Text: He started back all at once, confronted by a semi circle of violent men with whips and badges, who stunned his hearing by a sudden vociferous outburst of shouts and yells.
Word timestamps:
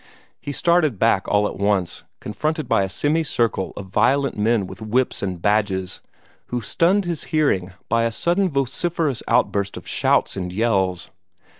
He 0.39 0.51
started 0.51 0.97
back 0.97 1.27
all 1.27 1.47
at 1.47 1.59
once, 1.59 2.03
confronted 2.19 2.67
by 2.67 2.81
a 2.81 2.89
semi 2.89 3.21
circle 3.23 3.71
of 3.77 3.85
violent 3.85 4.35
men 4.35 4.65
with 4.65 4.81
whips 4.81 5.21
and 5.21 5.39
badges, 5.39 6.01
who 6.47 6.59
stunned 6.59 7.05
his 7.05 7.25
hearing 7.25 7.73
by 7.87 8.05
a 8.05 8.11
sudden 8.11 8.49
vociferous 8.49 9.21
outburst 9.27 9.77
of 9.77 9.87
shouts 9.87 10.35
and 10.35 10.51
yells. 10.51 11.11